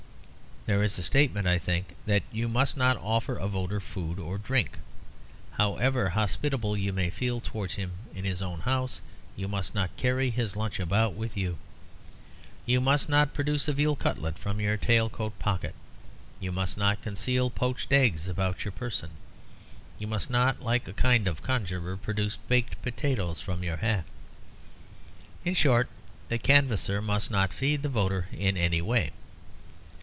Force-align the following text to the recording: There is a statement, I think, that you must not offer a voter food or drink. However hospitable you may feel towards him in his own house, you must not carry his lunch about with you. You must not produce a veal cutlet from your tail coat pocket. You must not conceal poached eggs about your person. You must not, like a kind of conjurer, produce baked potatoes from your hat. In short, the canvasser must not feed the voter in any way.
There 0.67 0.83
is 0.83 0.97
a 0.99 1.03
statement, 1.03 1.47
I 1.47 1.57
think, 1.57 1.95
that 2.05 2.21
you 2.31 2.47
must 2.47 2.77
not 2.77 2.95
offer 2.97 3.35
a 3.35 3.47
voter 3.47 3.79
food 3.79 4.19
or 4.19 4.37
drink. 4.37 4.77
However 5.53 6.09
hospitable 6.09 6.77
you 6.77 6.93
may 6.93 7.09
feel 7.09 7.41
towards 7.41 7.73
him 7.75 7.93
in 8.13 8.25
his 8.25 8.43
own 8.43 8.59
house, 8.59 9.01
you 9.35 9.47
must 9.47 9.73
not 9.73 9.89
carry 9.97 10.29
his 10.29 10.55
lunch 10.55 10.79
about 10.79 11.13
with 11.15 11.35
you. 11.35 11.57
You 12.67 12.79
must 12.79 13.09
not 13.09 13.33
produce 13.33 13.67
a 13.67 13.73
veal 13.73 13.95
cutlet 13.95 14.37
from 14.37 14.61
your 14.61 14.77
tail 14.77 15.09
coat 15.09 15.37
pocket. 15.39 15.73
You 16.39 16.51
must 16.51 16.77
not 16.77 17.01
conceal 17.01 17.49
poached 17.49 17.91
eggs 17.91 18.27
about 18.27 18.63
your 18.63 18.71
person. 18.71 19.09
You 19.97 20.05
must 20.05 20.29
not, 20.29 20.61
like 20.61 20.87
a 20.87 20.93
kind 20.93 21.27
of 21.27 21.41
conjurer, 21.41 21.97
produce 21.97 22.37
baked 22.37 22.79
potatoes 22.83 23.41
from 23.41 23.63
your 23.63 23.77
hat. 23.77 24.05
In 25.43 25.55
short, 25.55 25.89
the 26.29 26.37
canvasser 26.37 27.01
must 27.01 27.31
not 27.31 27.51
feed 27.51 27.81
the 27.81 27.89
voter 27.89 28.27
in 28.31 28.57
any 28.57 28.79
way. 28.81 29.09